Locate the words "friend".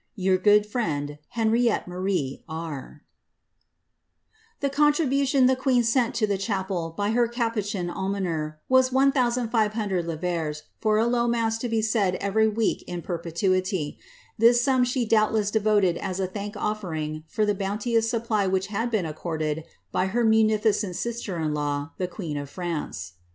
0.65-1.19